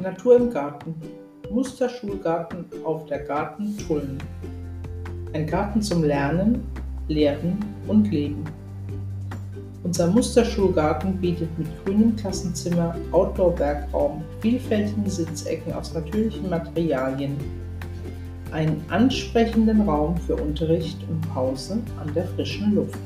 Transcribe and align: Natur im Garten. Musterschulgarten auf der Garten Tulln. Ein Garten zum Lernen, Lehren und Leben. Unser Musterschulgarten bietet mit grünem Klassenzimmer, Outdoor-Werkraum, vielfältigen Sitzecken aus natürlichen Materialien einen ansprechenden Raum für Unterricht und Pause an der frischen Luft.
Natur 0.00 0.36
im 0.36 0.50
Garten. 0.50 0.94
Musterschulgarten 1.50 2.64
auf 2.84 3.06
der 3.06 3.20
Garten 3.20 3.76
Tulln. 3.78 4.18
Ein 5.32 5.46
Garten 5.46 5.82
zum 5.82 6.04
Lernen, 6.04 6.62
Lehren 7.08 7.58
und 7.86 8.10
Leben. 8.10 8.44
Unser 9.82 10.08
Musterschulgarten 10.08 11.16
bietet 11.18 11.48
mit 11.58 11.68
grünem 11.84 12.16
Klassenzimmer, 12.16 12.94
Outdoor-Werkraum, 13.12 14.22
vielfältigen 14.40 15.08
Sitzecken 15.08 15.72
aus 15.72 15.94
natürlichen 15.94 16.50
Materialien 16.50 17.36
einen 18.52 18.82
ansprechenden 18.88 19.82
Raum 19.82 20.16
für 20.16 20.36
Unterricht 20.36 20.98
und 21.08 21.20
Pause 21.32 21.78
an 22.00 22.12
der 22.14 22.26
frischen 22.28 22.74
Luft. 22.74 22.98